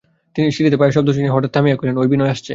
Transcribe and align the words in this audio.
সিঁড়িতে 0.35 0.77
পায়ের 0.77 0.93
শব্দ 0.93 1.09
শুনিয়া 1.11 1.33
হঠাৎ 1.33 1.51
থামিয়া 1.53 1.75
কহিলেন, 1.77 1.95
ঐ 1.97 2.03
বিনয় 2.11 2.31
আসছে। 2.33 2.49